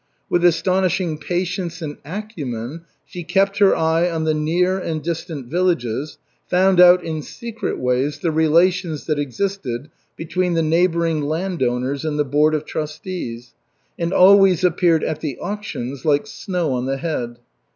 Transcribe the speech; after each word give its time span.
With 0.31 0.43
astonishing 0.43 1.19
patience 1.19 1.79
and 1.79 1.97
acumen 2.03 2.85
she 3.05 3.23
kept 3.23 3.59
her 3.59 3.75
eye 3.75 4.09
on 4.09 4.23
the 4.23 4.33
near 4.33 4.79
and 4.79 4.99
distant 4.99 5.45
villages, 5.45 6.17
found 6.49 6.79
out 6.81 7.03
in 7.03 7.21
secret 7.21 7.77
ways 7.77 8.17
the 8.17 8.31
relations 8.31 9.05
that 9.05 9.19
existed 9.19 9.91
between 10.17 10.55
the 10.55 10.63
neighboring 10.63 11.21
landowners 11.21 12.03
and 12.03 12.17
the 12.17 12.25
board 12.25 12.55
of 12.55 12.65
trustees, 12.65 13.53
and 13.99 14.11
always 14.11 14.63
appeared 14.63 15.03
at 15.03 15.19
the 15.21 15.37
auctions 15.37 16.03
like 16.03 16.25
snow 16.25 16.73
on 16.73 16.87
the 16.87 16.97
head. 16.97 17.37